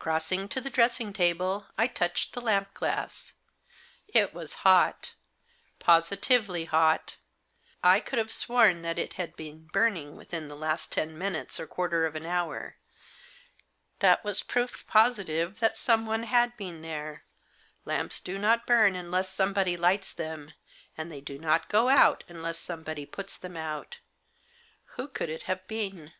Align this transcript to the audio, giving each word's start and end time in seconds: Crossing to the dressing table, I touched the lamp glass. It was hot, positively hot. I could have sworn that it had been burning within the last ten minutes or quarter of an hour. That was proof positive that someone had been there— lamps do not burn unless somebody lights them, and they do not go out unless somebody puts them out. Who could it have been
Crossing 0.00 0.48
to 0.48 0.60
the 0.60 0.70
dressing 0.70 1.12
table, 1.12 1.68
I 1.78 1.86
touched 1.86 2.32
the 2.32 2.40
lamp 2.40 2.74
glass. 2.74 3.34
It 4.08 4.34
was 4.34 4.54
hot, 4.66 5.14
positively 5.78 6.64
hot. 6.64 7.14
I 7.80 8.00
could 8.00 8.18
have 8.18 8.32
sworn 8.32 8.82
that 8.82 8.98
it 8.98 9.12
had 9.12 9.36
been 9.36 9.68
burning 9.68 10.16
within 10.16 10.48
the 10.48 10.56
last 10.56 10.90
ten 10.90 11.16
minutes 11.16 11.60
or 11.60 11.68
quarter 11.68 12.06
of 12.06 12.16
an 12.16 12.26
hour. 12.26 12.76
That 14.00 14.24
was 14.24 14.42
proof 14.42 14.84
positive 14.88 15.60
that 15.60 15.76
someone 15.76 16.24
had 16.24 16.56
been 16.56 16.82
there— 16.82 17.22
lamps 17.84 18.18
do 18.20 18.38
not 18.40 18.66
burn 18.66 18.96
unless 18.96 19.32
somebody 19.32 19.76
lights 19.76 20.12
them, 20.12 20.54
and 20.98 21.08
they 21.08 21.20
do 21.20 21.38
not 21.38 21.68
go 21.68 21.88
out 21.88 22.24
unless 22.26 22.58
somebody 22.58 23.06
puts 23.06 23.38
them 23.38 23.56
out. 23.56 23.98
Who 24.96 25.06
could 25.06 25.30
it 25.30 25.44
have 25.44 25.68
been 25.68 26.14